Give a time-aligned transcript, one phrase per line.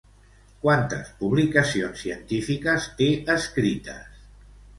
[0.61, 4.19] Quantes publicacions científiques té escrites?